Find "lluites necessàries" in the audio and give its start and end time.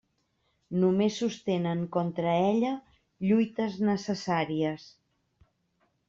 3.25-4.87